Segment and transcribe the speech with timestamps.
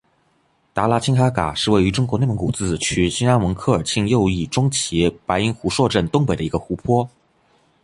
[0.73, 7.07] 达拉沁哈嘎是位于中国内蒙古自治区兴安盟科尔沁右翼中旗白音胡硕镇东北的一个湖泊。